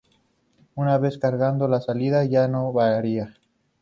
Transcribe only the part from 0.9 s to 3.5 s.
vez cargado, la salida ya no varía.